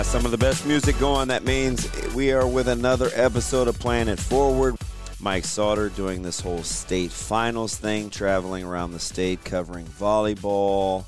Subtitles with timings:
[0.00, 1.28] Uh, some of the best music going.
[1.28, 4.74] That means we are with another episode of Planet Forward.
[5.20, 11.04] Mike Sauter doing this whole state finals thing, traveling around the state, covering volleyball,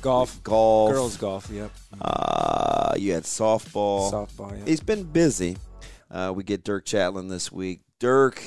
[0.00, 1.50] golf, golf, girls golf.
[1.50, 1.70] Yep.
[2.00, 4.10] Uh, you had softball.
[4.10, 4.58] Softball.
[4.58, 4.64] Yeah.
[4.64, 5.58] He's been busy.
[6.10, 7.82] Uh, we get Dirk Chatelain this week.
[7.98, 8.42] Dirk,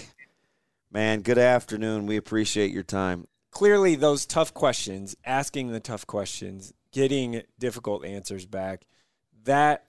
[0.92, 2.08] man, good afternoon.
[2.08, 3.28] We appreciate your time.
[3.52, 8.82] Clearly, those tough questions, asking the tough questions, getting difficult answers back
[9.48, 9.86] that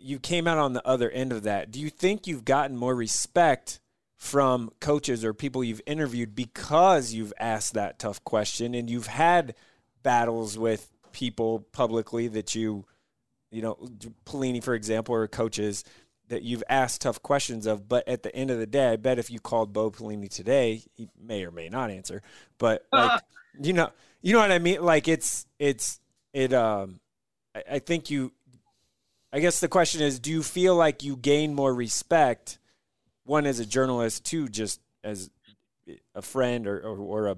[0.00, 1.70] you came out on the other end of that.
[1.70, 3.80] Do you think you've gotten more respect
[4.16, 9.54] from coaches or people you've interviewed because you've asked that tough question and you've had
[10.02, 12.86] battles with people publicly that you,
[13.50, 13.76] you know,
[14.24, 15.84] Pelini, for example, or coaches
[16.28, 17.88] that you've asked tough questions of.
[17.88, 20.82] But at the end of the day, I bet if you called Bo Pelini today,
[20.94, 22.22] he may or may not answer.
[22.58, 23.20] But like,
[23.60, 23.90] you know,
[24.22, 24.82] you know what I mean?
[24.82, 26.00] Like it's it's
[26.32, 26.52] it.
[26.54, 27.00] Um,
[27.54, 28.32] I, I think you
[29.34, 32.60] I guess the question is do you feel like you gain more respect,
[33.24, 35.28] one as a journalist, two just as
[36.14, 37.36] a friend or, or, or a,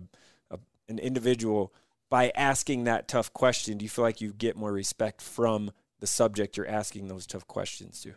[0.50, 0.58] a,
[0.90, 1.72] an individual
[2.10, 3.78] by asking that tough question?
[3.78, 7.46] Do you feel like you get more respect from the subject you're asking those tough
[7.46, 8.12] questions to?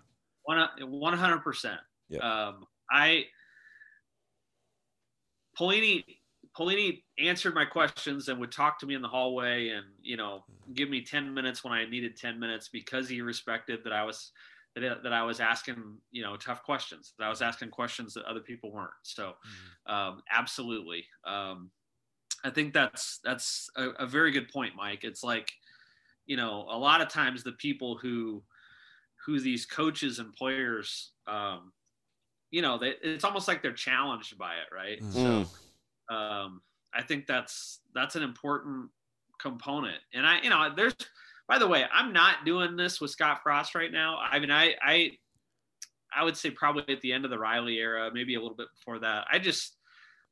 [0.46, 1.78] 100%.
[2.10, 2.20] Yeah.
[2.20, 3.28] Um, I,
[5.58, 6.04] Pelini
[6.60, 10.44] Pelini answered my questions and would talk to me in the hallway and you know
[10.74, 14.32] give me 10 minutes when I needed 10 minutes because he respected that I was
[14.76, 18.26] that, that I was asking you know tough questions that I was asking questions that
[18.26, 18.92] other people weren't.
[19.04, 19.34] So
[19.88, 19.94] mm-hmm.
[19.94, 21.06] um, absolutely.
[21.26, 21.72] Um,
[22.44, 25.04] I think that's that's a, a, very good point Mike.
[25.04, 25.52] It's like
[26.26, 28.44] you know a lot of times the people who
[29.26, 31.72] who these coaches and players um,
[32.52, 35.02] you know they, it's almost like they're challenged by it right?
[35.02, 35.44] Mm-hmm.
[35.44, 35.50] so
[36.10, 36.62] um,
[36.94, 38.90] I think that's that's an important
[39.40, 39.98] component.
[40.14, 40.96] And I, you know, there's
[41.48, 44.20] by the way, I'm not doing this with Scott Frost right now.
[44.20, 45.12] I mean, I I
[46.16, 48.68] I would say probably at the end of the Riley era, maybe a little bit
[48.78, 49.26] before that.
[49.32, 49.76] I just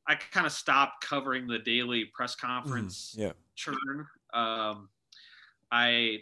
[0.08, 3.32] I kind of stopped covering the daily press conference mm, yeah.
[3.56, 4.08] churn.
[4.34, 4.90] Um,
[5.72, 6.20] I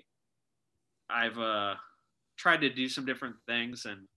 [1.09, 1.75] I've uh,
[2.37, 4.07] tried to do some different things and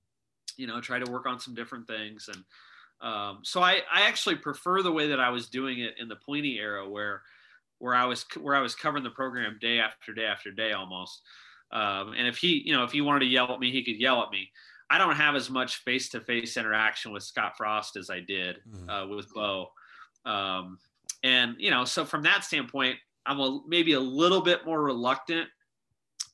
[0.56, 2.42] you know try to work on some different things and
[3.00, 6.16] um, so I, I actually prefer the way that I was doing it in the
[6.16, 7.22] Pelini era, where
[7.78, 11.22] where I was where I was covering the program day after day after day almost.
[11.70, 14.00] Um, and if he, you know, if he wanted to yell at me, he could
[14.00, 14.50] yell at me.
[14.90, 18.56] I don't have as much face to face interaction with Scott Frost as I did
[18.68, 18.88] mm-hmm.
[18.88, 19.70] uh, with Bo.
[20.24, 20.78] Um,
[21.22, 25.48] and you know, so from that standpoint, I'm a, maybe a little bit more reluctant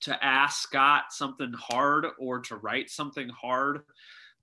[0.02, 3.80] to ask Scott something hard or to write something hard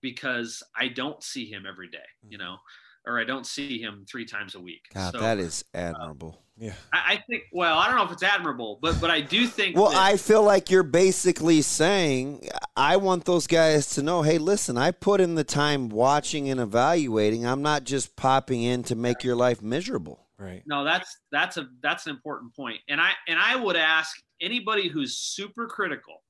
[0.01, 1.97] because I don't see him every day,
[2.28, 2.45] you mm-hmm.
[2.45, 2.57] know,
[3.06, 4.81] or I don't see him three times a week.
[4.94, 6.38] God, so, that is admirable.
[6.39, 7.44] Uh, yeah, I, I, think.
[7.51, 9.75] Well, I don't know if it's admirable, but but I do think.
[9.75, 14.38] well, that, I feel like you're basically saying I want those guys to know, hey,
[14.38, 17.45] listen, I put in the time watching and evaluating.
[17.45, 20.28] I'm not just popping in to make your life miserable.
[20.38, 20.63] Right.
[20.66, 24.88] No, that's that's a that's an important point, and I and I would ask anybody
[24.88, 26.23] who's super critical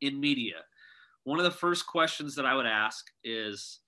[0.00, 0.56] in media
[1.26, 3.80] one of the first questions that I would ask is,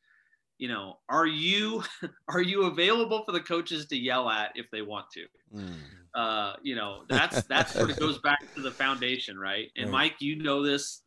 [0.58, 1.84] you know, are you
[2.28, 5.24] are you available for the coaches to yell at if they want to?
[5.54, 5.74] Mm.
[6.14, 9.70] Uh, you know, that's that sort of goes back to the foundation, right?
[9.76, 9.90] And.
[9.92, 11.02] Mike, you know this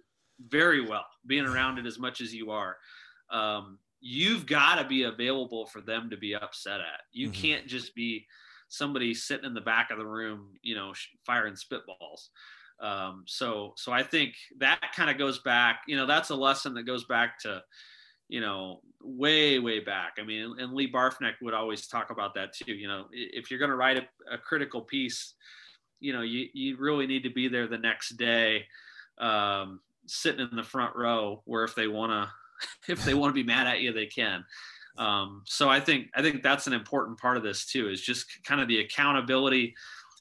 [0.47, 2.77] very well, being around it as much as you are.
[3.29, 7.01] Um, you've got to be available for them to be upset at.
[7.11, 7.41] You mm-hmm.
[7.41, 8.25] can't just be
[8.69, 10.93] somebody sitting in the back of the room, you know,
[11.25, 12.29] firing spitballs.
[12.81, 16.73] Um, so, so I think that kind of goes back, you know, that's a lesson
[16.73, 17.61] that goes back to,
[18.27, 20.17] you know, way, way back.
[20.19, 22.73] I mean, and Lee Barfknecht would always talk about that too.
[22.73, 25.35] You know, if you're going to write a, a, critical piece,
[25.99, 28.65] you know, you, you really need to be there the next day,
[29.19, 32.31] um, sitting in the front row where if they want to,
[32.91, 34.43] if they want to be mad at you, they can.
[34.97, 38.43] Um, so I think, I think that's an important part of this too, is just
[38.43, 39.75] kind of the accountability,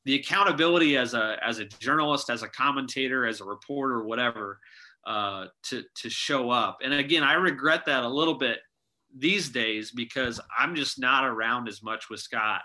[0.05, 4.58] the accountability as a as a journalist, as a commentator, as a reporter, whatever,
[5.06, 6.79] uh, to to show up.
[6.82, 8.58] And again, I regret that a little bit
[9.17, 12.62] these days because I'm just not around as much with Scott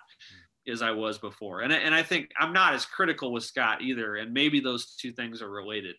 [0.67, 1.61] as I was before.
[1.61, 4.15] And, and I think I'm not as critical with Scott either.
[4.15, 5.95] And maybe those two things are related.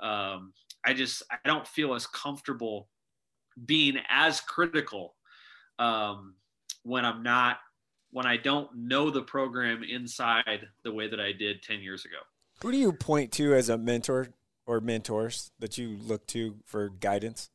[0.00, 0.52] Um,
[0.84, 2.88] I just, I don't feel as comfortable
[3.66, 5.14] being as critical
[5.78, 6.34] um,
[6.82, 7.58] when I'm not,
[8.12, 12.16] when I don't know the program inside the way that I did 10 years ago.
[12.62, 14.28] Who do you point to as a mentor
[14.66, 17.50] or mentors that you look to for guidance?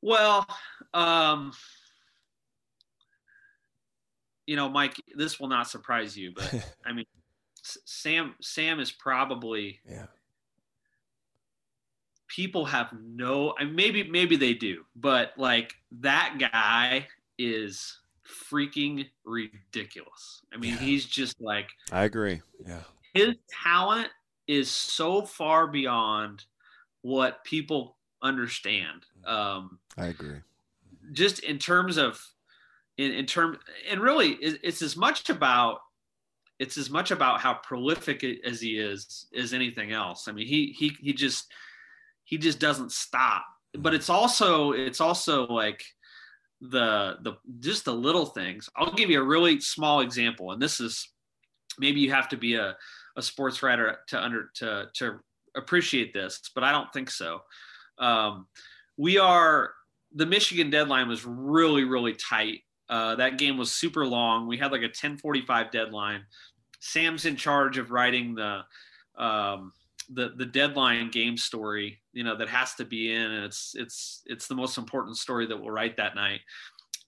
[0.00, 0.46] Well,
[0.92, 1.52] um,
[4.46, 6.54] you know, Mike, this will not surprise you, but
[6.86, 7.06] I mean,
[7.62, 10.06] Sam, Sam is probably, yeah.
[12.28, 17.06] People have no, I mean, maybe, maybe they do, but like that guy
[17.38, 20.42] is freaking ridiculous.
[20.52, 20.80] I mean, yeah.
[20.80, 22.40] he's just like, I agree.
[22.66, 22.80] Yeah.
[23.12, 23.34] His
[23.64, 24.08] talent
[24.46, 26.44] is so far beyond
[27.02, 29.06] what people understand.
[29.26, 30.38] Um, I agree.
[31.12, 32.20] Just in terms of,
[32.96, 33.58] in, in term,
[33.90, 35.80] and really, it's as much about
[36.58, 40.28] it's as much about how prolific as he is as anything else.
[40.28, 41.52] I mean, he he he just
[42.24, 43.44] he just doesn't stop.
[43.76, 45.84] But it's also it's also like
[46.70, 48.68] the the just the little things.
[48.76, 51.08] I'll give you a really small example, and this is
[51.78, 52.76] maybe you have to be a,
[53.16, 55.20] a sports writer to under to to
[55.56, 57.40] appreciate this, but I don't think so.
[57.98, 58.46] Um,
[58.96, 59.72] we are
[60.14, 62.60] the Michigan deadline was really really tight.
[62.88, 64.46] Uh, that game was super long.
[64.46, 66.22] We had like a 10:45 deadline.
[66.80, 68.60] Sam's in charge of writing the
[69.16, 69.72] um,
[70.12, 72.00] the the deadline game story.
[72.12, 75.46] You know that has to be in, and it's it's it's the most important story
[75.46, 76.40] that we'll write that night.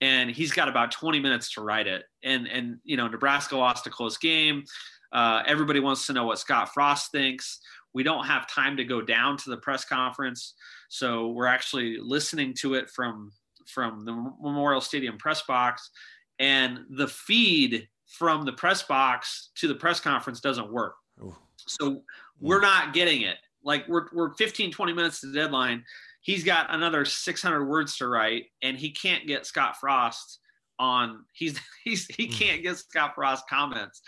[0.02, 2.04] And he's got about 20 minutes to write it.
[2.22, 4.64] And and you know Nebraska lost a close game.
[5.12, 7.60] Uh, everybody wants to know what Scott Frost thinks.
[7.94, 10.54] We don't have time to go down to the press conference.
[10.88, 13.32] So we're actually listening to it from
[13.66, 15.90] from the Memorial Stadium press box,
[16.38, 20.94] and the feed from the press box to the press conference doesn't work.
[21.22, 21.34] Ooh.
[21.56, 22.02] So
[22.40, 23.36] we're not getting it.
[23.62, 25.84] Like we're we're 15 20 minutes to the deadline.
[26.20, 30.40] He's got another 600 words to write, and he can't get Scott Frost
[30.78, 31.24] on.
[31.32, 32.32] He's he's he hmm.
[32.32, 34.02] can't get Scott Frost comments.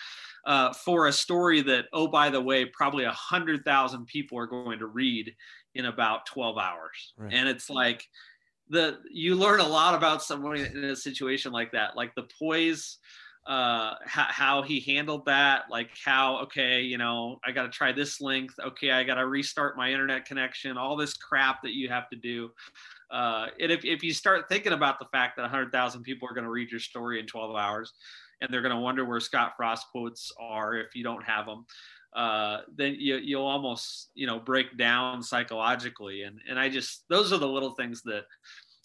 [0.46, 4.46] Uh, for a story that, oh, by the way, probably a hundred thousand people are
[4.46, 5.30] going to read
[5.74, 7.12] in about 12 hours.
[7.18, 7.34] Right.
[7.34, 8.02] And it's like
[8.70, 12.98] the you learn a lot about someone in a situation like that, like the poise,
[13.48, 17.90] uh, how, how he handled that, like how okay, you know, I got to try
[17.92, 18.54] this length.
[18.62, 20.76] Okay, I got to restart my internet connection.
[20.76, 22.50] All this crap that you have to do.
[23.10, 26.44] Uh, and if, if you start thinking about the fact that 100,000 people are going
[26.44, 27.94] to read your story in 12 hours,
[28.40, 31.64] and they're going to wonder where Scott Frost quotes are if you don't have them
[32.14, 37.32] uh, then you, you'll almost you know break down psychologically and and i just those
[37.32, 38.24] are the little things that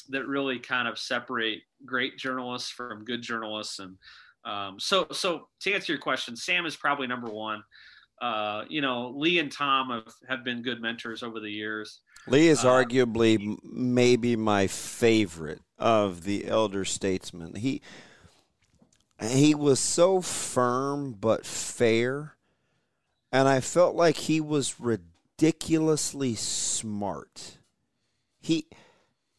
[0.09, 3.97] that really kind of separate great journalists from good journalists and
[4.45, 7.63] um, so so to answer your question sam is probably number one.
[8.21, 11.99] Uh, you know lee and tom have, have been good mentors over the years.
[12.27, 17.55] Lee is uh, arguably maybe my favorite of the elder statesmen.
[17.55, 17.81] He
[19.21, 22.35] he was so firm but fair
[23.33, 27.57] and I felt like he was ridiculously smart.
[28.39, 28.67] He,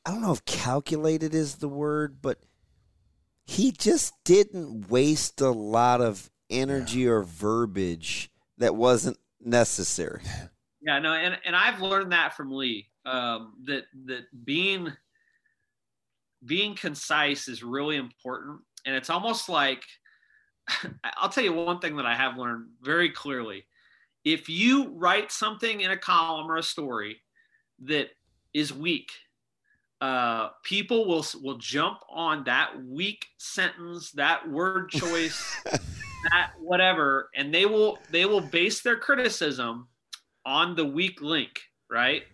[0.04, 2.40] I don't know if calculated is the word, but
[3.44, 7.10] he just didn't waste a lot of energy yeah.
[7.10, 10.22] or verbiage that wasn't necessary.
[10.86, 12.91] Yeah, no, and, and I've learned that from Lee.
[13.06, 14.93] Um, that that being
[16.44, 19.82] being concise is really important, and it's almost like
[21.17, 23.65] I'll tell you one thing that I have learned very clearly
[24.24, 27.20] if you write something in a column or a story
[27.84, 28.08] that
[28.55, 29.10] is weak,
[30.05, 37.55] uh, people will will jump on that weak sentence, that word choice, that whatever, and
[37.55, 39.89] they will they will base their criticism
[40.44, 41.58] on the weak link,
[41.91, 42.25] right?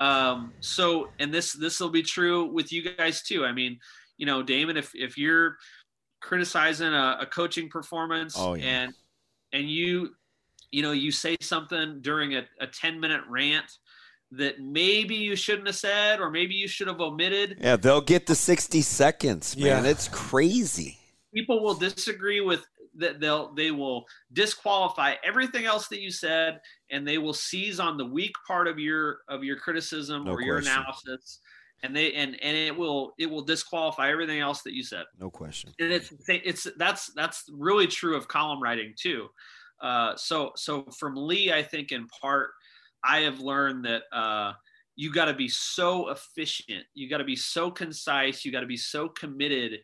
[0.00, 3.44] Um, so, and this this will be true with you guys too.
[3.44, 3.78] I mean,
[4.16, 5.58] you know, Damon, if if you're
[6.20, 8.64] criticizing a, a coaching performance oh, yeah.
[8.64, 8.94] and
[9.52, 10.10] and you
[10.72, 13.78] you know, you say something during a, a 10 minute rant
[14.32, 17.58] that maybe you shouldn't have said or maybe you should have omitted.
[17.60, 19.84] Yeah, they'll get the 60 seconds, man.
[19.84, 19.90] Yeah.
[19.90, 20.98] It's crazy.
[21.34, 22.64] People will disagree with
[22.96, 26.60] that they'll they will disqualify everything else that you said
[26.90, 30.34] and they will seize on the weak part of your of your criticism no or
[30.34, 30.46] question.
[30.46, 31.40] your analysis
[31.82, 35.30] and they and and it will it will disqualify everything else that you said no
[35.30, 39.26] question and it's it's that's that's really true of column writing too
[39.82, 42.50] uh, so so from Lee, I think in part,
[43.04, 44.52] I have learned that uh,
[44.96, 48.66] you got to be so efficient you got to be so concise you got to
[48.66, 49.80] be so committed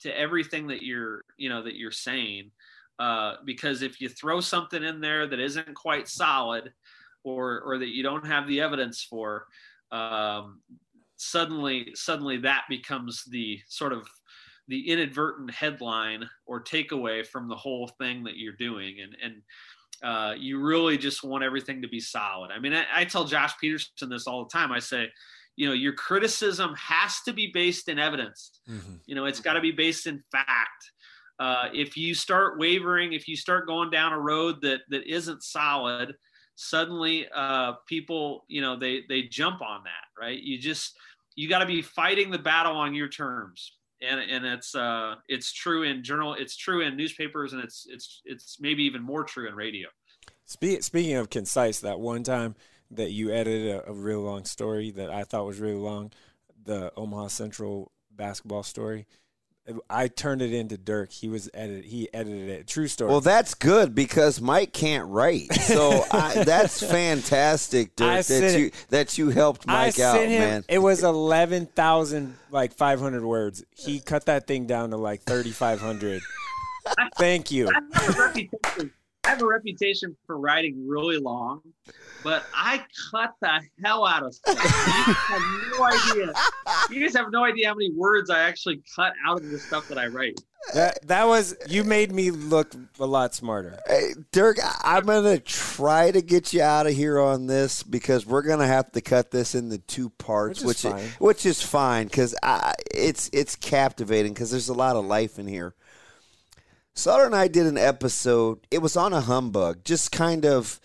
[0.00, 2.50] to everything that you're you know that you're saying
[2.98, 6.72] uh, because if you throw something in there that isn't quite solid
[7.24, 9.46] or or that you don't have the evidence for
[9.92, 10.60] um,
[11.16, 14.08] suddenly suddenly that becomes the sort of
[14.70, 19.00] the inadvertent headline or takeaway from the whole thing that you're doing.
[19.00, 19.42] And and
[20.02, 22.50] uh, you really just want everything to be solid.
[22.50, 24.72] I mean, I, I, tell Josh Peterson this all the time.
[24.72, 25.08] I say,
[25.56, 28.60] you know, your criticism has to be based in evidence.
[28.68, 28.94] Mm-hmm.
[29.06, 30.90] You know, it's got to be based in fact.
[31.38, 35.42] Uh, if you start wavering, if you start going down a road that that isn't
[35.42, 36.14] solid,
[36.54, 40.38] suddenly uh, people, you know, they they jump on that, right?
[40.38, 40.96] You just
[41.36, 45.52] you got to be fighting the battle on your terms and and it's uh it's
[45.52, 49.48] true in journal it's true in newspapers and it's it's it's maybe even more true
[49.48, 49.88] in radio.
[50.44, 52.54] Spe- speaking of concise that one time
[52.90, 56.10] that you edited a, a real long story that i thought was really long
[56.64, 59.06] the omaha central basketball story
[59.88, 61.12] I turned it into Dirk.
[61.12, 61.84] He was edit.
[61.84, 62.66] He edited it.
[62.66, 63.10] True story.
[63.10, 65.52] Well, that's good because Mike can't write.
[65.52, 68.24] So I, that's fantastic, Dirk.
[68.26, 70.64] that you that you helped Mike I out, him, man.
[70.68, 73.64] It was eleven thousand like five hundred words.
[73.70, 76.22] He cut that thing down to like thirty five hundred.
[77.18, 77.70] Thank you.
[79.24, 81.60] I have a reputation for writing really long,
[82.24, 84.56] but I cut the hell out of stuff.
[84.56, 85.42] You have
[85.78, 85.84] no
[86.22, 86.32] idea.
[86.90, 89.88] You guys have no idea how many words I actually cut out of the stuff
[89.88, 90.40] that I write.
[90.74, 93.78] That that was you made me look a lot smarter.
[93.86, 98.42] Hey, Dirk, I'm gonna try to get you out of here on this because we're
[98.42, 101.08] gonna have to cut this into two parts, which which is fine.
[101.18, 102.34] which is fine because
[102.94, 105.74] it's it's captivating because there's a lot of life in here.
[106.94, 108.66] Sutter and I did an episode.
[108.70, 110.80] It was on a humbug, just kind of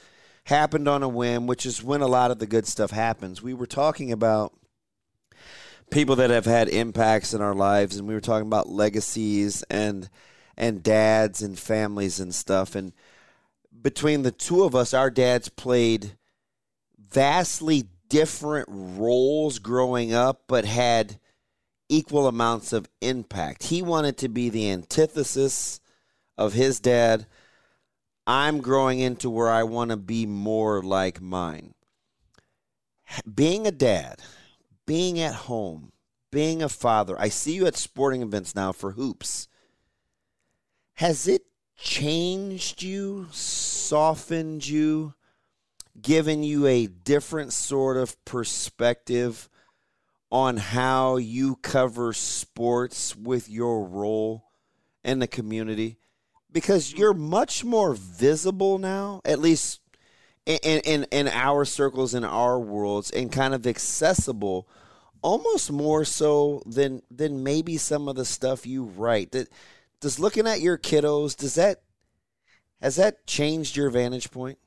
[0.46, 3.42] happened on a whim, which is when a lot of the good stuff happens.
[3.42, 4.54] We were talking about
[5.92, 10.10] people that have had impacts in our lives, and we were talking about legacies and
[10.58, 12.76] and dads and families and stuff.
[12.76, 12.94] And
[13.82, 16.14] between the two of us, our dads played
[16.98, 21.20] vastly different roles growing up, but had
[21.90, 23.64] equal amounts of impact.
[23.64, 25.82] He wanted to be the antithesis
[26.38, 27.26] of his dad,
[28.28, 31.74] I'm growing into where I want to be more like mine.
[33.32, 34.22] Being a dad,
[34.86, 35.92] being at home,
[36.32, 39.48] being a father, I see you at sporting events now for hoops.
[40.96, 41.46] Has it
[41.78, 45.14] changed you, softened you,
[46.02, 49.50] given you a different sort of perspective
[50.32, 54.46] on how you cover sports with your role
[55.04, 55.98] in the community?
[56.56, 59.82] Because you're much more visible now, at least
[60.46, 64.66] in, in, in our circles, in our worlds, and kind of accessible,
[65.22, 69.34] almost more so than than maybe some of the stuff you write.
[69.34, 69.50] That
[70.00, 71.82] does looking at your kiddos, does that
[72.82, 74.58] has that changed your vantage point?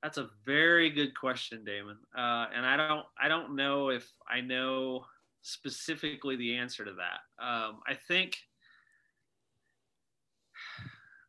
[0.00, 1.96] That's a very good question, Damon.
[2.16, 5.06] Uh, and I don't I don't know if I know
[5.42, 7.44] specifically the answer to that.
[7.44, 8.38] Um, I think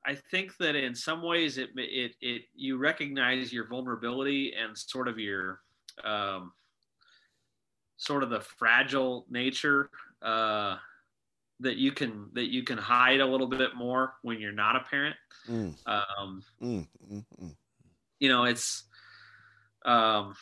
[0.07, 5.09] I think that in some ways it it it you recognize your vulnerability and sort
[5.09, 5.59] of your
[6.03, 6.53] um,
[7.97, 9.89] sort of the fragile nature
[10.21, 10.77] uh,
[11.59, 14.79] that you can that you can hide a little bit more when you're not a
[14.79, 15.17] parent.
[15.49, 15.75] Mm.
[15.85, 17.55] Um, mm, mm, mm.
[18.19, 18.85] you know, it's.
[19.85, 20.35] Um,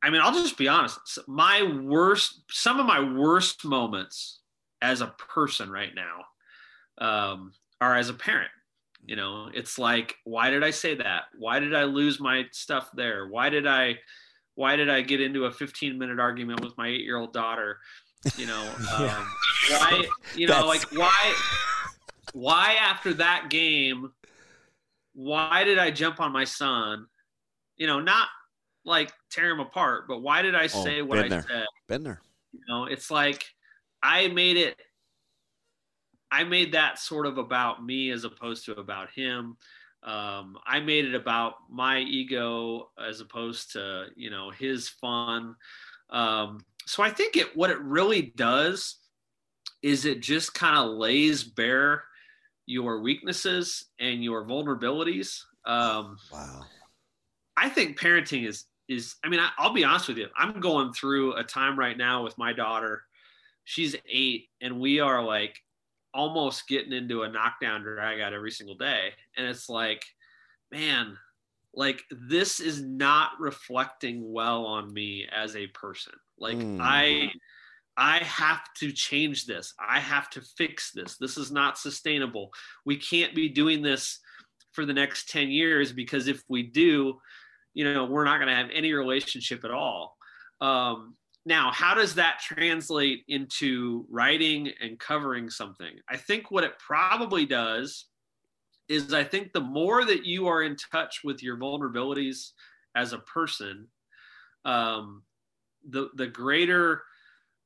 [0.00, 1.18] I mean, I'll just be honest.
[1.26, 4.38] My worst, some of my worst moments
[4.80, 6.24] as a person right now
[6.98, 8.50] um, are as a parent.
[9.04, 11.24] You know, it's like, why did I say that?
[11.38, 13.28] Why did I lose my stuff there?
[13.28, 13.98] Why did I,
[14.54, 17.78] why did I get into a 15 minute argument with my eight year old daughter?
[18.36, 18.60] You know,
[18.98, 19.26] um,
[19.70, 20.04] why,
[20.34, 21.34] you know, like why,
[22.32, 24.10] why after that game,
[25.14, 27.06] why did I jump on my son?
[27.76, 28.28] You know, not
[28.84, 31.44] like tear him apart, but why did I oh, say oh, what I there.
[31.48, 31.64] said?
[31.88, 32.20] Been there.
[32.52, 33.44] You know, it's like
[34.02, 34.76] I made it
[36.30, 39.56] I made that sort of about me as opposed to about him.
[40.02, 45.56] Um, I made it about my ego as opposed to you know his fun.
[46.10, 48.96] Um, so I think it what it really does
[49.82, 52.04] is it just kind of lays bare
[52.66, 55.40] your weaknesses and your vulnerabilities.
[55.64, 56.62] Um, wow.
[57.56, 60.28] I think parenting is is I mean I, I'll be honest with you.
[60.36, 63.02] I'm going through a time right now with my daughter.
[63.64, 65.58] She's eight, and we are like
[66.14, 69.10] almost getting into a knockdown drag out every single day.
[69.36, 70.02] And it's like,
[70.72, 71.16] man,
[71.74, 76.14] like this is not reflecting well on me as a person.
[76.38, 76.78] Like Mm.
[76.80, 77.30] i
[78.00, 79.74] i have to change this.
[79.80, 81.16] I have to fix this.
[81.16, 82.52] This is not sustainable.
[82.84, 84.20] We can't be doing this
[84.72, 87.18] for the next 10 years because if we do
[87.74, 90.16] you know we're not going to have any relationship at all.
[90.60, 91.16] Um,
[91.48, 97.44] now how does that translate into writing and covering something i think what it probably
[97.46, 98.06] does
[98.88, 102.52] is I think the more that you are in touch with your vulnerabilities
[102.94, 103.86] as a person,
[104.64, 105.22] um,
[105.88, 107.02] the the greater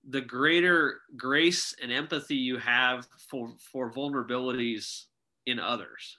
[0.09, 5.05] the greater grace and empathy you have for for vulnerabilities
[5.47, 6.19] in others,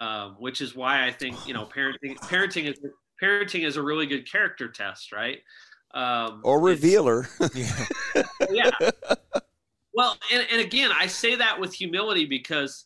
[0.00, 2.78] um, which is why I think you know parenting parenting is
[3.20, 5.38] parenting is a really good character test, right?
[5.94, 7.28] Um, Or revealer.
[8.50, 8.70] yeah.
[9.94, 12.84] Well, and, and again, I say that with humility because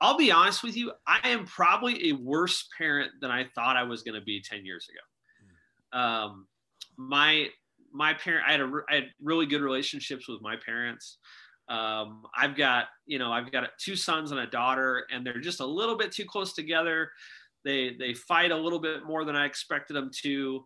[0.00, 3.82] I'll be honest with you, I am probably a worse parent than I thought I
[3.82, 6.00] was going to be 10 years ago.
[6.00, 6.46] Um,
[6.96, 7.48] my,
[7.92, 11.18] my parent, I had, a, had really good relationships with my parents.
[11.68, 15.60] Um, I've got, you know, I've got two sons and a daughter, and they're just
[15.60, 17.10] a little bit too close together.
[17.62, 20.64] They, they fight a little bit more than I expected them to.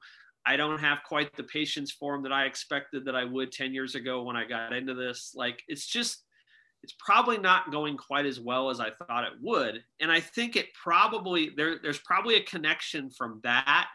[0.48, 3.74] I don't have quite the patience for them that I expected that I would 10
[3.74, 5.32] years ago when I got into this.
[5.34, 6.22] Like, it's just,
[6.82, 9.84] it's probably not going quite as well as I thought it would.
[10.00, 13.88] And I think it probably, there, there's probably a connection from that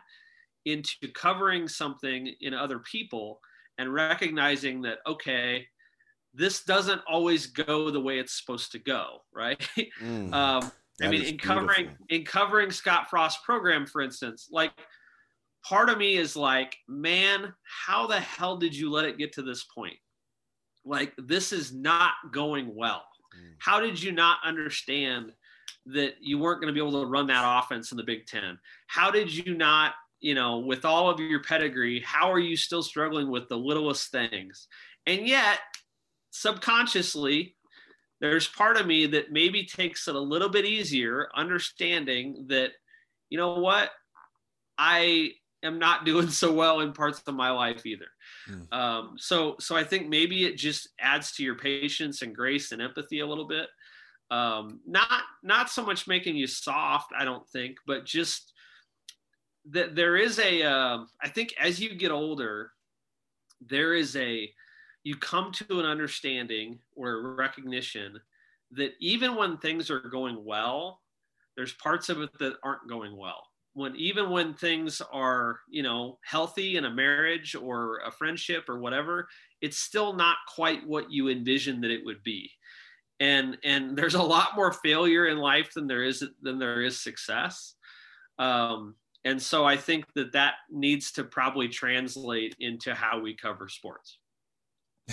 [0.65, 3.39] into covering something in other people
[3.79, 5.65] and recognizing that, okay,
[6.35, 9.59] this doesn't always go the way it's supposed to go, right?
[9.99, 10.31] Mm.
[10.31, 12.05] Um, I mean, in covering beautiful.
[12.09, 14.71] in covering Scott Frost's program, for instance, like
[15.63, 19.41] part of me is like, man, how the hell did you let it get to
[19.41, 19.97] this point?
[20.85, 23.03] Like, this is not going well.
[23.35, 23.53] Mm.
[23.59, 25.31] How did you not understand
[25.85, 28.57] that you weren't going to be able to run that offense in the Big Ten?
[28.87, 32.83] How did you not, you know, with all of your pedigree, how are you still
[32.83, 34.67] struggling with the littlest things?
[35.05, 35.59] And yet,
[36.31, 37.55] subconsciously,
[38.21, 42.71] there's part of me that maybe takes it a little bit easier, understanding that,
[43.29, 43.89] you know what,
[44.77, 45.31] I
[45.63, 48.07] am not doing so well in parts of my life either.
[48.49, 48.73] Mm.
[48.73, 52.81] Um, so, so I think maybe it just adds to your patience and grace and
[52.81, 53.67] empathy a little bit.
[54.29, 58.51] Um, not, not so much making you soft, I don't think, but just
[59.71, 60.63] that there is a.
[60.63, 62.71] Um, I think as you get older,
[63.61, 64.51] there is a,
[65.03, 68.19] you come to an understanding or a recognition
[68.71, 71.01] that even when things are going well,
[71.55, 73.43] there's parts of it that aren't going well.
[73.75, 78.77] When even when things are, you know, healthy in a marriage or a friendship or
[78.79, 79.27] whatever,
[79.61, 82.51] it's still not quite what you envision that it would be.
[83.19, 86.99] And and there's a lot more failure in life than there is than there is
[86.99, 87.73] success.
[88.37, 93.69] Um, and so I think that that needs to probably translate into how we cover
[93.69, 94.17] sports.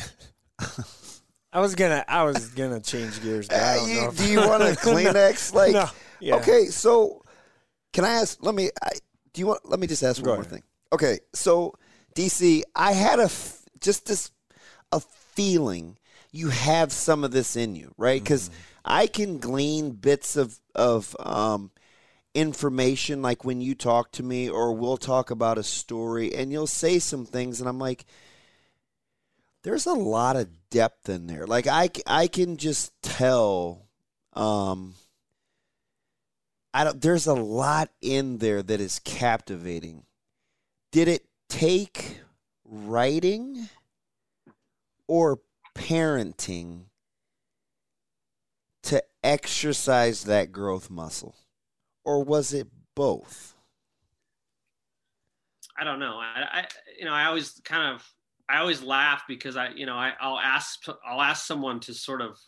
[1.53, 4.09] I was gonna I was gonna change gears, but I Uh, don't you- know.
[4.09, 5.53] if- do you want a Kleenex?
[5.53, 5.88] Like, no.
[6.20, 6.37] Yeah.
[6.37, 7.23] okay, so
[7.92, 8.38] can I ask?
[8.42, 8.70] Let me.
[8.83, 8.90] I,
[9.33, 9.68] do you want?
[9.68, 10.62] Let me just ask Go one more thing.
[10.92, 11.74] Okay, so
[12.14, 14.31] DC, I had a f- just this
[14.92, 15.96] a feeling
[16.33, 18.22] you have some of this in you, right?
[18.22, 18.61] Because Mm-hmm.
[18.85, 21.70] I can glean bits of of um,
[22.35, 26.66] information, like when you talk to me, or we'll talk about a story, and you'll
[26.66, 28.05] say some things, and I'm like.
[29.62, 31.46] There's a lot of depth in there.
[31.46, 33.88] Like I I can just tell
[34.33, 34.94] um
[36.72, 40.04] I don't there's a lot in there that is captivating.
[40.92, 42.20] Did it take
[42.64, 43.68] writing
[45.09, 45.40] or
[45.74, 46.85] parenting
[48.85, 51.35] to exercise that growth muscle?
[52.04, 53.56] Or was it both?
[55.78, 56.18] I don't know.
[56.18, 56.66] I, I
[56.98, 58.06] you know, I always kind of,
[58.48, 62.20] I always laugh because I, you know, I, I'll ask, I'll ask someone to sort
[62.20, 62.38] of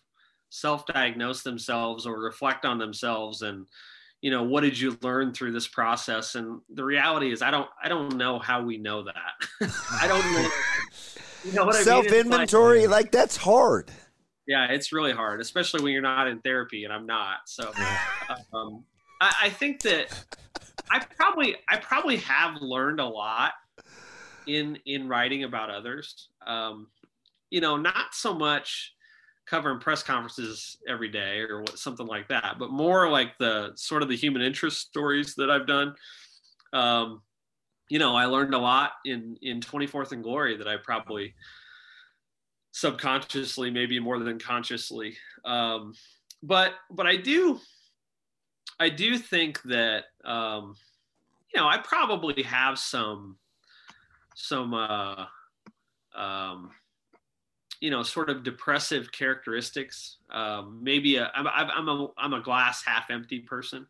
[0.50, 3.66] self-diagnose themselves or reflect on themselves, and
[4.22, 6.34] you know, what did you learn through this process?
[6.36, 9.70] And the reality is, I don't, I don't know how we know that.
[10.00, 10.48] I don't know.
[11.44, 11.84] You know what I mean?
[11.84, 13.90] Self It's like- inventory, like that's hard.
[14.46, 17.38] yeah, it's really hard, especially when you're not in therapy, and I'm not.
[17.46, 17.72] So,
[18.54, 18.84] um,
[19.20, 20.06] I, I think that
[20.90, 23.52] I probably I probably have learned a lot
[24.46, 26.28] in in writing about others.
[26.46, 26.88] Um,
[27.50, 28.92] you know, not so much
[29.46, 34.02] covering press conferences every day or what, something like that, but more like the sort
[34.02, 35.94] of the human interest stories that I've done.
[36.72, 37.22] Um,
[37.88, 41.34] you know, I learned a lot in in 24th and Glory that I probably
[42.70, 45.16] subconsciously, maybe more than consciously.
[45.44, 45.92] Um,
[46.42, 47.60] but but I do
[48.80, 50.76] I do think that um,
[51.54, 53.36] you know, I probably have some,
[54.34, 55.26] some, uh,
[56.14, 56.70] um,
[57.82, 60.18] you know, sort of depressive characteristics.
[60.30, 63.88] Um, maybe a, I'm, I'm a, I'm a glass half empty person.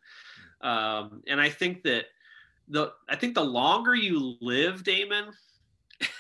[0.63, 2.07] Um, and I think that
[2.69, 5.27] the, I think the longer you live, Damon,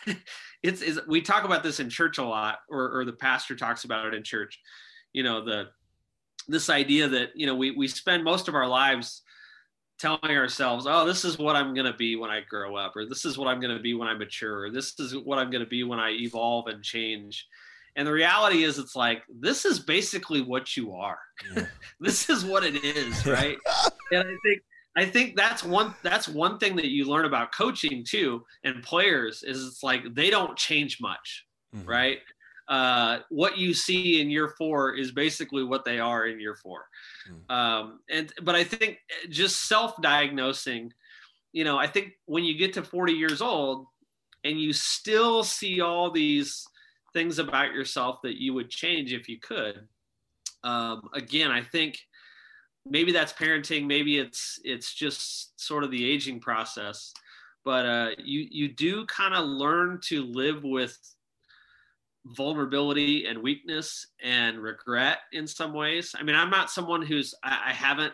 [0.63, 3.85] it's, is we talk about this in church a lot, or, or the pastor talks
[3.85, 4.61] about it in church.
[5.15, 5.71] You know, the,
[6.47, 9.23] this idea that, you know, we, we spend most of our lives
[10.03, 13.07] telling ourselves, oh, this is what I'm going to be when I grow up, or
[13.07, 15.51] this is what I'm going to be when I mature, or this is what I'm
[15.51, 17.47] going to be when I evolve and change.
[17.95, 21.21] And the reality is, it's like, this is basically what you are.
[21.55, 21.67] Yeah.
[22.01, 23.57] this is what it is, right?
[24.11, 24.62] and I think,
[24.97, 29.43] I think that's one that's one thing that you learn about coaching too and players
[29.43, 31.88] is it's like they don't change much, mm-hmm.
[31.88, 32.19] right?
[32.73, 36.83] Uh, what you see in year four is basically what they are in year 4
[37.31, 37.55] mm.
[37.55, 38.97] um, and but I think
[39.29, 40.91] just self-diagnosing,
[41.53, 43.89] you know, I think when you get to 40 years old
[44.45, 46.67] and you still see all these
[47.13, 49.87] things about yourself that you would change if you could.
[50.65, 51.99] Um, again, I think
[52.87, 57.13] maybe that's parenting, maybe it's it's just sort of the aging process,
[57.67, 60.97] but uh, you you do kind of learn to live with
[62.25, 66.15] vulnerability and weakness and regret in some ways.
[66.19, 68.13] I mean, I'm not someone who's I, I haven't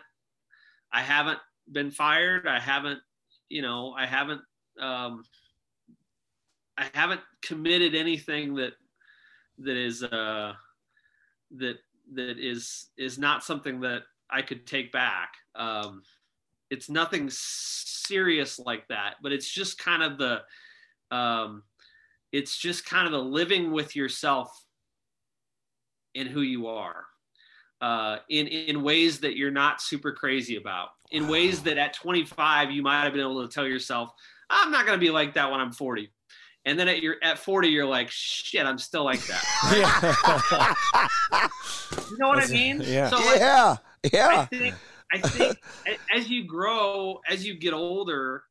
[0.91, 1.39] I haven't
[1.71, 2.47] been fired.
[2.47, 2.99] I haven't,
[3.49, 4.41] you know, I haven't
[4.79, 5.23] um,
[6.77, 8.73] I haven't committed anything that
[9.59, 10.53] that is uh
[11.51, 11.77] that
[12.13, 15.33] that is is not something that I could take back.
[15.55, 16.03] Um,
[16.69, 20.41] it's nothing serious like that, but it's just kind of the
[21.15, 21.63] um,
[22.31, 24.65] it's just kind of the living with yourself
[26.15, 27.05] in who you are
[27.81, 30.89] uh, in in ways that you're not super crazy about.
[31.11, 34.11] In ways that at 25 you might have been able to tell yourself
[34.49, 36.11] i'm not going to be like that when i'm 40
[36.65, 40.75] and then at your at 40 you're like shit i'm still like that.
[42.11, 42.81] You know what i mean?
[42.83, 43.09] yeah.
[43.09, 43.77] So like, yeah
[44.11, 44.27] yeah.
[44.41, 44.75] I think
[45.11, 45.57] i think
[46.13, 48.43] as you grow as you get older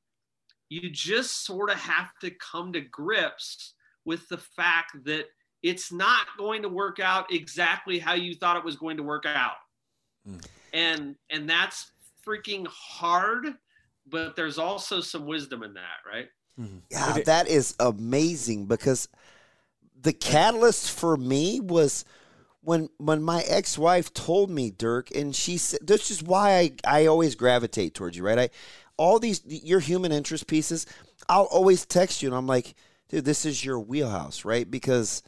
[0.68, 5.26] you just sort of have to come to grips with the fact that
[5.62, 9.26] it's not going to work out exactly how you thought it was going to work
[9.26, 9.57] out.
[10.28, 10.46] Mm.
[10.72, 11.90] And and that's
[12.26, 13.54] freaking hard,
[14.07, 16.28] but there's also some wisdom in that, right?
[16.61, 16.83] Mm.
[16.90, 19.09] Yeah, that is amazing because
[20.00, 22.04] the catalyst for me was
[22.61, 27.07] when when my ex-wife told me Dirk and she said this is why I, I
[27.07, 28.50] always gravitate towards you right I
[28.98, 30.84] all these your human interest pieces,
[31.28, 32.74] I'll always text you and I'm like,
[33.08, 34.70] dude, this is your wheelhouse, right?
[34.70, 35.22] Because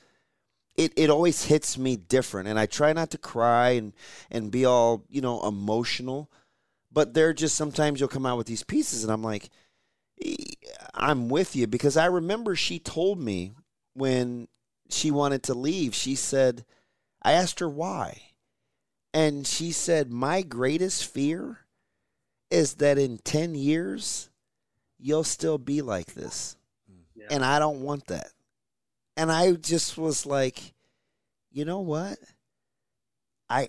[0.76, 3.92] it, it always hits me different and I try not to cry and,
[4.30, 6.30] and be all, you know, emotional.
[6.92, 9.48] But there just sometimes you'll come out with these pieces and I'm like,
[10.92, 13.52] I'm with you because I remember she told me
[13.94, 14.48] when
[14.90, 16.64] she wanted to leave, she said,
[17.22, 18.22] I asked her why.
[19.12, 21.59] And she said, My greatest fear
[22.50, 24.30] is that in 10 years,
[24.98, 26.56] you'll still be like this.
[27.14, 27.26] Yeah.
[27.30, 28.32] And I don't want that.
[29.16, 30.74] And I just was like,
[31.52, 32.18] you know what?
[33.48, 33.68] I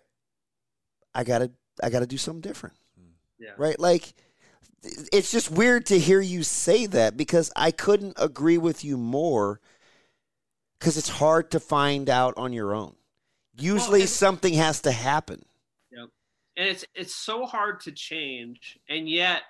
[1.13, 1.51] I got to
[1.83, 2.75] I got to do something different.
[2.97, 3.11] Hmm.
[3.39, 3.51] Yeah.
[3.57, 3.79] Right?
[3.79, 4.13] Like
[4.83, 9.59] it's just weird to hear you say that because I couldn't agree with you more
[10.79, 12.95] cuz it's hard to find out on your own.
[13.53, 15.45] Usually well, something has to happen
[16.57, 18.79] and it's it's so hard to change.
[18.89, 19.43] And yet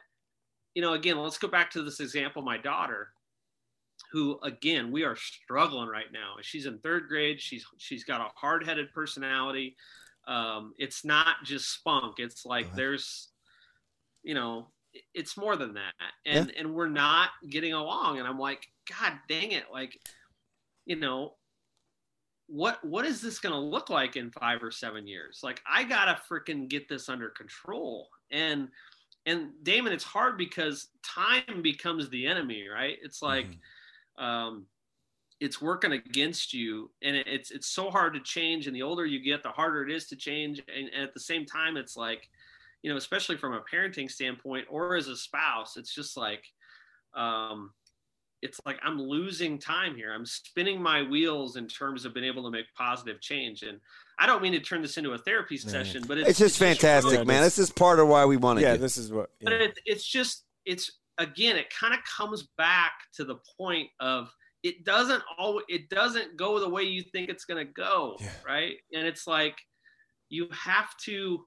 [0.73, 3.09] you know again let's go back to this example my daughter
[4.11, 6.35] who again we are struggling right now.
[6.41, 7.41] She's in third grade.
[7.41, 9.75] She's she's got a hard-headed personality.
[10.27, 12.19] Um, it's not just spunk.
[12.19, 13.29] It's like there's
[14.23, 14.67] you know
[15.13, 15.93] it's more than that.
[16.25, 16.61] And yeah.
[16.61, 18.19] and we're not getting along.
[18.19, 19.65] And i'm like god dang it.
[19.71, 19.97] Like
[20.85, 21.35] you know
[22.51, 25.39] what what is this going to look like in five or seven years?
[25.41, 28.09] Like i gotta freaking get this under control.
[28.29, 28.67] And
[29.25, 32.97] and damon it's hard because time becomes the enemy right?
[33.01, 34.23] It's like mm-hmm.
[34.23, 34.65] um
[35.39, 39.05] it's working against you and it, it's it's so hard to change and the older
[39.05, 40.61] you get the harder it is to change.
[40.67, 42.27] And, and at the same time it's like
[42.83, 46.43] you know especially from a parenting standpoint or as a spouse it's just like
[47.15, 47.71] um
[48.41, 50.13] it's like I'm losing time here.
[50.13, 53.63] I'm spinning my wheels in terms of being able to make positive change.
[53.63, 53.79] And
[54.17, 56.57] I don't mean to turn this into a therapy session, but it's, it's just it's
[56.57, 57.43] fantastic, just man.
[57.43, 58.65] This is part of why we want to.
[58.65, 59.29] Yeah, this is what.
[59.39, 59.45] Yeah.
[59.45, 64.33] But it, it's just it's again, it kind of comes back to the point of
[64.63, 68.29] it doesn't always it doesn't go the way you think it's going to go, yeah.
[68.45, 68.75] right?
[68.93, 69.57] And it's like
[70.29, 71.45] you have to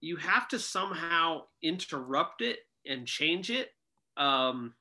[0.00, 3.70] you have to somehow interrupt it and change it.
[4.16, 4.74] Um,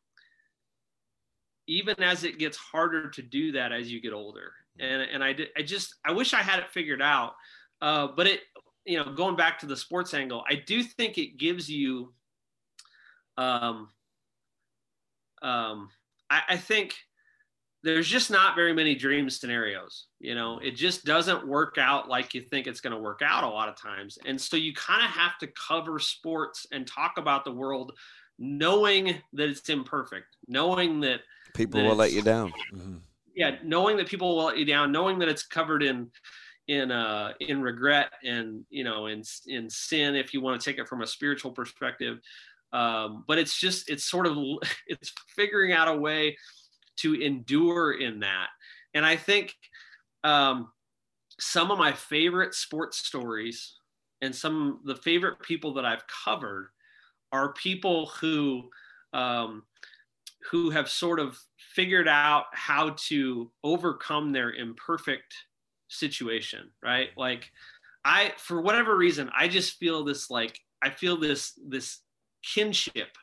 [1.67, 4.51] even as it gets harder to do that as you get older.
[4.79, 7.33] And and I did, I just I wish I had it figured out.
[7.81, 8.41] Uh, but it
[8.85, 12.13] you know going back to the sports angle, I do think it gives you.
[13.37, 13.89] Um,
[15.41, 15.89] um,
[16.29, 16.95] I, I think
[17.83, 20.05] there's just not very many dream scenarios.
[20.19, 23.43] You know, it just doesn't work out like you think it's going to work out
[23.43, 24.17] a lot of times.
[24.25, 27.91] And so you kind of have to cover sports and talk about the world
[28.39, 31.19] knowing that it's imperfect, knowing that
[31.53, 32.53] people will let you down.
[33.35, 36.09] yeah, knowing that people will let you down, knowing that it's covered in
[36.69, 40.79] in uh in regret and you know in in sin if you want to take
[40.79, 42.19] it from a spiritual perspective.
[42.71, 44.37] Um but it's just it's sort of
[44.87, 46.37] it's figuring out a way
[46.97, 48.47] to endure in that.
[48.93, 49.53] And i think
[50.23, 50.71] um
[51.39, 53.75] some of my favorite sports stories
[54.21, 56.69] and some of the favorite people that i've covered
[57.31, 58.69] are people who
[59.13, 59.63] um
[60.51, 65.33] who have sort of figured out how to overcome their imperfect
[65.87, 67.09] situation, right?
[67.17, 67.51] Like
[68.05, 71.99] I for whatever reason, I just feel this like I feel this this
[72.43, 73.17] kinship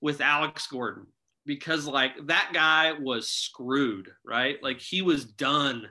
[0.00, 1.06] with Alex Gordon
[1.44, 4.62] because like that guy was screwed, right?
[4.62, 5.88] Like he was done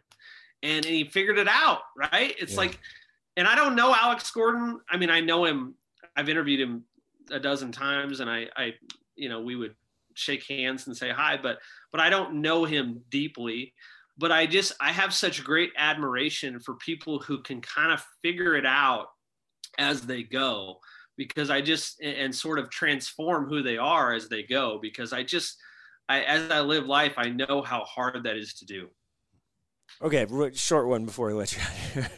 [0.63, 2.33] and, and he figured it out, right?
[2.39, 2.59] It's Yeah.
[2.59, 2.79] like
[3.37, 4.81] and I don't know Alex Gordon.
[4.89, 5.75] I mean, I know him.
[6.15, 6.83] I've interviewed him
[7.29, 8.73] a dozen times and I I
[9.15, 9.75] you know, we would
[10.15, 11.59] shake hands and say hi, but
[11.91, 13.73] but I don't know him deeply.
[14.17, 18.55] But I just I have such great admiration for people who can kind of figure
[18.55, 19.07] it out
[19.79, 20.79] as they go
[21.17, 25.13] because I just and- and sort of transform who they are as they go because
[25.13, 25.57] I just
[26.09, 28.89] I as I live life I know how hard that is to do.
[30.01, 32.09] Okay, short one before we let you out here.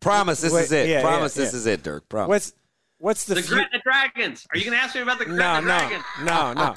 [0.00, 0.88] Promise this Wait, is it.
[0.88, 1.58] yeah, Promise yeah, this yeah.
[1.58, 2.08] is it, Dirk.
[2.08, 2.28] Promise.
[2.28, 2.52] What's
[3.00, 4.46] what's the, The fu- Gretna Dragons.
[4.52, 6.04] Are you going to ask me about the No, Gretna no, Dragons?
[6.22, 6.74] no, no.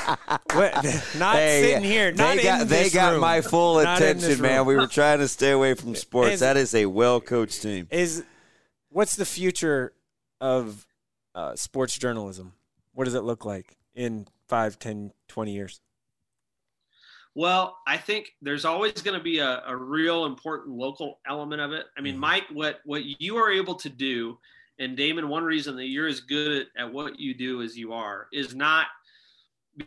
[0.57, 0.73] What,
[1.19, 2.11] not Hey, sitting here.
[2.11, 3.21] Not they got in they this got room.
[3.21, 4.65] my full Not in this attention, man.
[4.65, 6.33] We were trying to stay away from sports.
[6.35, 7.87] Is- that is a well coached team.
[7.91, 8.23] is
[8.89, 9.93] what's the future
[10.41, 10.85] of
[11.35, 12.53] uh, sports journalism?
[12.93, 15.79] What does it look like in five, ten, twenty years?
[17.35, 21.71] Well, I think there's always going to be a, a real important local element of
[21.71, 21.87] it.
[21.97, 22.19] I mean, Mhm.
[22.19, 24.37] Mike, what what you are able to do,
[24.79, 27.93] and Damon, one reason that you're as good at, at what you do as you
[27.93, 28.87] are is not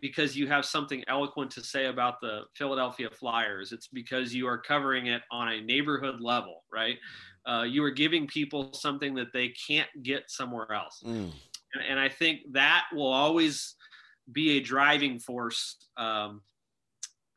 [0.01, 3.73] because you have something eloquent to say about the Philadelphia Flyers.
[3.73, 6.97] It's because you are covering it on a neighborhood level, right?
[7.49, 11.31] Uh, you are giving people something that they can't get somewhere else Mm.
[11.75, 13.77] and, and I think that will always
[14.33, 16.43] be a driving force um,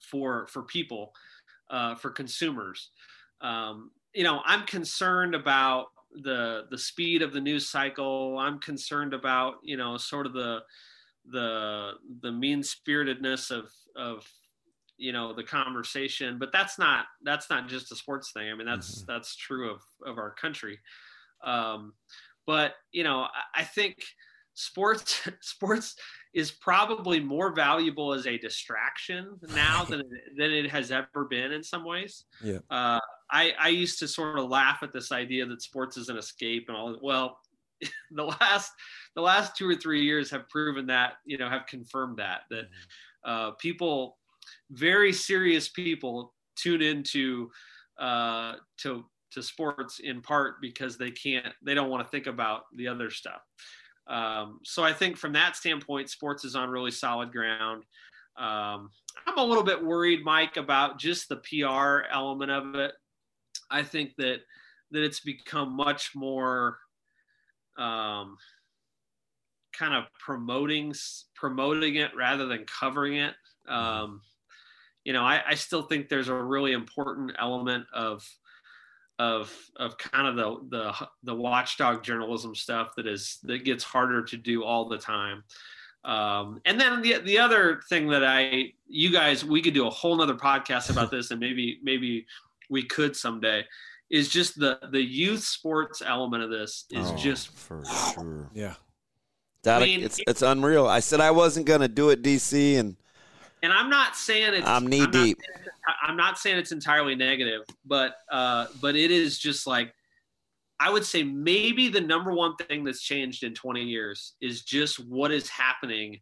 [0.09, 1.13] for for people,
[1.69, 2.89] uh, for consumers.
[3.41, 8.37] Um, you know, I'm concerned about the the speed of the news cycle.
[8.37, 10.59] I'm concerned about you know sort of the
[11.31, 11.91] the
[12.21, 14.27] the mean spiritedness of of
[14.97, 16.37] you know the conversation.
[16.39, 18.49] But that's not that's not just a sports thing.
[18.49, 20.79] I mean that's that's true of of our country.
[21.43, 21.93] Um
[22.45, 23.97] but you know I, I think
[24.53, 25.95] sports sports
[26.33, 31.51] is probably more valuable as a distraction now than it, than it has ever been
[31.51, 32.25] in some ways.
[32.43, 32.59] Yeah.
[32.69, 32.99] Uh,
[33.31, 36.65] I I used to sort of laugh at this idea that sports is an escape
[36.67, 36.97] and all.
[37.01, 37.39] Well,
[38.11, 38.71] the last
[39.15, 42.65] the last two or three years have proven that you know have confirmed that that
[43.25, 44.17] uh, people
[44.71, 47.49] very serious people tune into
[47.99, 52.63] uh, to to sports in part because they can't they don't want to think about
[52.75, 53.41] the other stuff
[54.09, 57.83] um, so i think from that standpoint sports is on really solid ground.
[58.37, 58.89] Um,
[59.27, 62.91] i'm a little bit worried mike about just the pr element of it.
[63.69, 64.39] I think that
[64.91, 66.79] that it's become much more
[67.77, 68.37] um,
[69.77, 70.93] kind of promoting
[71.35, 73.35] promoting it rather than covering it.
[73.67, 74.21] Um,
[75.03, 78.27] you know I, I still think there's a really important element of
[79.19, 84.23] of of kind of the the the watchdog journalism stuff that is that gets harder
[84.23, 85.43] to do all the time
[86.05, 89.89] um, and then the the other thing that i you guys we could do a
[89.89, 92.25] whole nother podcast about this and maybe maybe
[92.69, 93.63] we could someday
[94.09, 98.49] is just the the youth sports element of this is Oh, just for sure.
[98.53, 98.75] Yeah.
[99.63, 100.87] That, I mean, it's it's unreal.
[100.87, 102.95] I said I wasn't gonna do it, DC, and
[103.63, 105.37] and I'm not saying it's I'm knee not deep.
[105.39, 109.93] saying it's- I'm not saying it's entirely negative, but uh, but it is just like
[110.79, 114.97] I would say maybe the number one thing that's changed in 20 years is just
[114.97, 116.21] what is happening,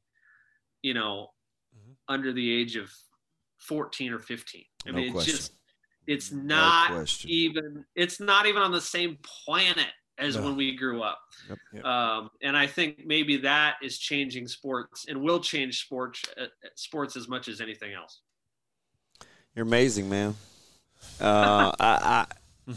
[0.82, 1.32] you know,
[1.76, 1.96] Mhm.
[2.08, 2.92] under the age of
[3.60, 4.66] 14 or 15.
[4.88, 5.52] I No mean, it's just
[6.08, 7.30] it's not question.
[7.30, 10.44] even it's not even on the same planet as No.
[10.44, 11.20] when we grew up.
[11.50, 11.58] Yep.
[11.74, 11.86] Yep.
[11.86, 17.16] Um, and I think maybe that is changing sports and will change sports uh, sports
[17.16, 18.22] as much as anything else.
[19.56, 20.36] You're amazing, man.
[21.20, 22.26] Uh, I,
[22.70, 22.74] I,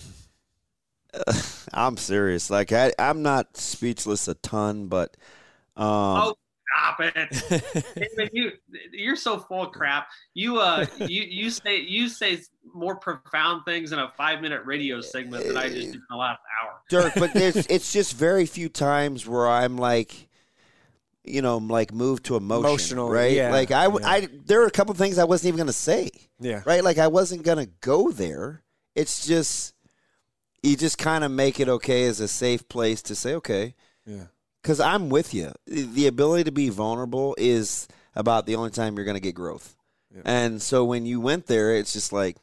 [1.74, 2.50] I'm serious.
[2.50, 5.16] Like I, I'm not speechless a ton, but
[5.76, 6.34] um, Oh,
[6.76, 7.84] Stop it.
[7.94, 8.52] David, you
[8.92, 10.08] you're so full of crap.
[10.34, 12.40] You uh you you say you say
[12.74, 16.16] more profound things in a five minute radio segment than I just did in the
[16.16, 16.80] last hour.
[16.88, 20.28] Dirk, but there's, it's just very few times where I'm like,
[21.24, 23.32] you know, like moved to emotion, Emotional, right?
[23.32, 24.10] yeah, like I, w- yeah.
[24.10, 26.62] I, there are a couple things I wasn't even gonna say, yeah.
[26.64, 26.82] right?
[26.84, 28.62] Like I wasn't gonna go there.
[28.94, 29.74] It's just
[30.62, 33.74] you just kind of make it okay as a safe place to say okay,
[34.06, 34.24] Yeah.
[34.62, 35.52] Because I'm with you.
[35.66, 39.76] The ability to be vulnerable is about the only time you're gonna get growth,
[40.14, 40.22] Yeah.
[40.24, 42.36] and so when you went there, it's just like.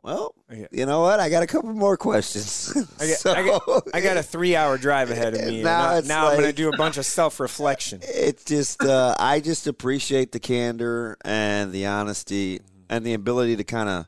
[0.00, 0.68] Well, Yeah.
[0.70, 1.18] you know what?
[1.18, 2.72] I got a couple more questions.
[3.00, 3.62] I got, So- I, got,
[3.94, 5.56] I got a three hour drive ahead of me.
[5.56, 8.00] and Now now it's now I'm going to do a bunch of self reflection.
[8.08, 13.64] It's just uh, I just appreciate the candor and the honesty and the ability to
[13.64, 14.06] kind of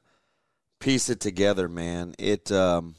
[0.79, 2.15] piece it together, man.
[2.21, 2.95] It um,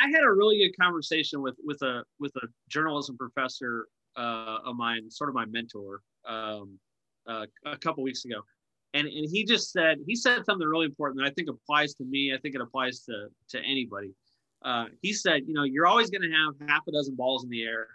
[0.00, 4.76] I had a really good conversation with with a with a journalism professor uh, of
[4.76, 6.78] mine, sort of my mentor, um,
[7.26, 8.42] uh, a couple weeks ago,
[8.94, 12.04] and and he just said he said something really important that I think applies to
[12.04, 12.34] me.
[12.34, 14.12] I think it applies to to anybody.
[14.62, 17.50] Uh, he said, you know, you're always going to have half a dozen balls in
[17.50, 17.86] the air.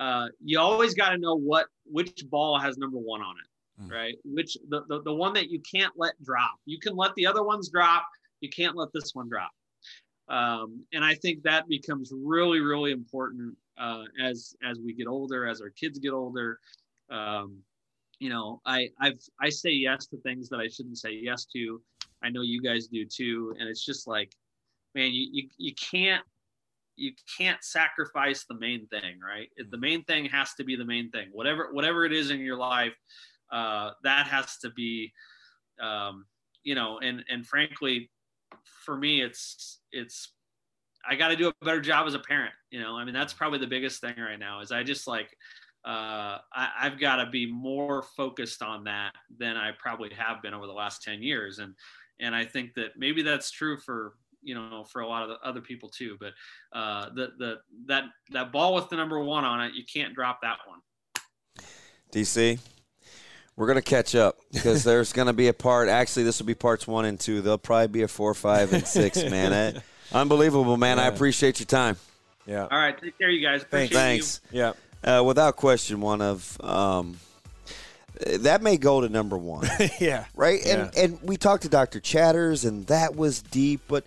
[0.00, 3.48] Uh, you always got to know what which ball has number one on it,
[3.82, 3.90] Mm.
[3.90, 4.14] right?
[4.24, 6.52] Which the, the the one that you can't let drop.
[6.64, 8.06] You can let the other ones drop.
[8.40, 9.50] You can't let this one drop
[10.28, 15.46] um, and I think that becomes really, really important uh, as as we get older,
[15.46, 16.58] as our kids get older.
[17.10, 17.58] Um,
[18.18, 21.80] you know, I I've I say yes to things that I shouldn't say yes to.
[22.22, 24.32] I know you guys do too, and it's just like,
[24.94, 26.24] man, you you, you can't
[26.96, 29.48] you can't sacrifice the main thing, right?
[29.70, 31.28] The main thing has to be the main thing.
[31.32, 32.94] Whatever whatever it is in your life,
[33.52, 35.12] uh, that has to be,
[35.80, 36.24] um,
[36.62, 38.10] you know, and and frankly,
[38.84, 40.32] for me, it's it's
[41.08, 42.54] I got to do a better job as a parent.
[42.70, 44.60] You know, I mean, that's probably the biggest thing right now.
[44.60, 45.36] Is I just like
[45.84, 50.54] uh, I, I've got to be more focused on that than I probably have been
[50.54, 51.74] over the last ten years, and
[52.20, 55.46] and I think that maybe that's true for you know for a lot of the
[55.46, 56.16] other people too.
[56.18, 56.32] But
[56.72, 60.40] uh, the the that that ball with the number one on it, you can't drop
[60.42, 60.80] that one.
[62.12, 62.58] DC,
[63.56, 65.88] we're gonna catch up because there's gonna be a part.
[65.88, 67.40] Actually, this will be parts one and two.
[67.40, 69.22] There'll probably be a four, five, and six.
[69.22, 69.80] man, Eh,
[70.12, 70.98] unbelievable, man.
[70.98, 71.96] I appreciate your time.
[72.46, 72.62] Yeah.
[72.70, 73.62] All right, take care, you guys.
[73.62, 73.94] Thanks.
[73.94, 74.40] Appreciate Thanks.
[74.50, 74.72] Yeah.
[75.02, 77.18] Uh, without question, one of um,
[78.40, 79.66] that may go to number one.
[80.00, 80.24] yeah.
[80.34, 80.60] right?
[80.64, 81.02] And Yeah.
[81.04, 82.00] and we talked to Dr.
[82.00, 84.04] Chatters, and that was deep, but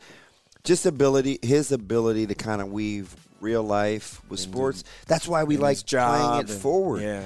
[0.63, 4.83] just ability, his ability to kind of weave real life with sports.
[5.07, 7.01] That's why we like job playing it and- forward.
[7.03, 7.23] Yeah.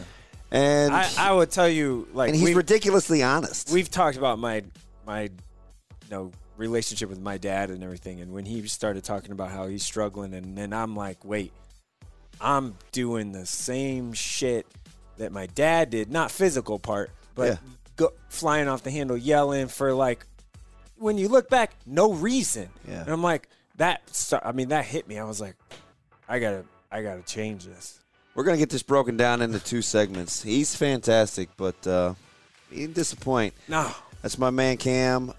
[0.52, 3.72] And I, I would tell you, like, and he's ridiculously honest.
[3.72, 4.64] we've talked about my
[5.06, 5.30] my you
[6.10, 9.82] know relationship with my dad and everything and when he started talking about how he's
[9.84, 11.52] struggling and then I'm like wait
[12.40, 14.68] I'm doing the same shit
[15.18, 17.58] that my dad did not physical part but Yeah.
[17.96, 20.28] go, flying off the handle yelling for like
[20.98, 23.02] when you look back no reason Yeah.
[23.02, 25.56] and I'm like that sta- I mean that hit me I was like
[26.30, 28.00] I gotta I gotta change this
[28.34, 30.42] We're gonna get this broken down into two segments.
[30.42, 32.14] He's fantastic, but uh,
[32.70, 33.54] he didn't disappoint.
[33.68, 33.92] no
[34.22, 35.34] That's my man Cam.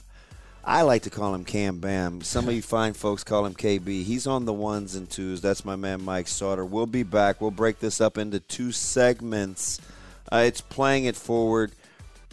[0.65, 2.23] I like to call him Cam Bam.
[2.23, 4.05] Some of you fine folks call him KB.
[4.05, 5.41] He's on the ones and twos.
[5.41, 6.65] That's my man Mike Sauter.
[6.65, 7.41] We'll be back.
[7.41, 9.81] We'll break this up into two segments.
[10.31, 11.73] Uh, it's playing it forward.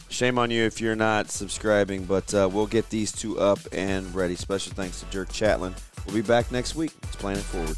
[0.10, 4.14] Shame on you if you're not subscribing, but uh, we'll get these two up and
[4.14, 4.36] ready.
[4.36, 5.76] Special thanks to Dirk Chatelain.
[6.06, 6.92] We'll be back next week.
[7.04, 7.78] It's playing it forward.